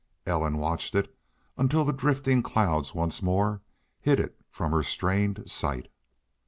Ellen 0.25 0.57
watched 0.57 0.95
it 0.95 1.15
until 1.57 1.85
the 1.85 1.93
drifting 1.93 2.41
clouds 2.41 2.95
once 2.95 3.21
more 3.21 3.61
hid 3.99 4.19
it 4.19 4.35
from 4.49 4.71
her 4.71 4.81
strained 4.81 5.43
sight. 5.47 5.89